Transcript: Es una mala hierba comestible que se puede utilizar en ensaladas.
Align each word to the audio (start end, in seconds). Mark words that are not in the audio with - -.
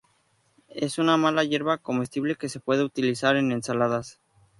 Es 0.69 0.97
una 0.97 1.15
mala 1.17 1.43
hierba 1.43 1.77
comestible 1.77 2.35
que 2.35 2.49
se 2.49 2.59
puede 2.59 2.83
utilizar 2.83 3.35
en 3.35 3.51
ensaladas. 3.51 4.19